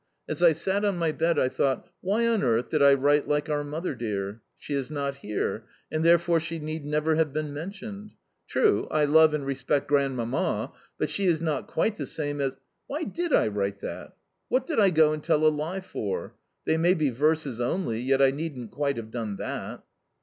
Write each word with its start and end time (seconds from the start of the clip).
As 0.27 0.41
I 0.41 0.51
sat 0.51 0.83
on 0.83 0.97
my 0.97 1.11
bed 1.11 1.37
I 1.37 1.47
thought: 1.47 1.87
"Why 2.01 2.25
on 2.27 2.41
earth 2.41 2.71
did 2.71 2.81
I 2.81 2.95
write 2.95 3.27
'like 3.27 3.49
our 3.49 3.63
Mother 3.63 3.93
dear'? 3.93 4.41
She 4.57 4.73
is 4.73 4.89
not 4.89 5.17
here, 5.17 5.65
and 5.91 6.03
therefore 6.03 6.39
she 6.39 6.57
need 6.57 6.83
never 6.87 7.17
have 7.17 7.31
been 7.31 7.53
mentioned. 7.53 8.13
True, 8.47 8.87
I 8.89 9.05
love 9.05 9.35
and 9.35 9.45
respect 9.45 9.87
Grandmamma, 9.87 10.73
but 10.97 11.11
she 11.11 11.27
is 11.27 11.39
not 11.39 11.67
quite 11.67 11.97
the 11.97 12.07
same 12.07 12.41
as 12.41 12.57
Why 12.87 13.03
DID 13.03 13.31
I 13.31 13.49
write 13.49 13.81
that? 13.81 14.17
What 14.47 14.65
did 14.65 14.79
I 14.79 14.89
go 14.89 15.13
and 15.13 15.23
tell 15.23 15.45
a 15.45 15.49
lie 15.49 15.81
for? 15.81 16.33
They 16.65 16.77
may 16.77 16.95
be 16.95 17.11
verses 17.11 17.61
only, 17.61 17.99
yet 17.99 18.23
I 18.23 18.31
needn't 18.31 18.71
quite 18.71 18.97
have 18.97 19.11
done 19.11 19.35
that." 19.35 19.83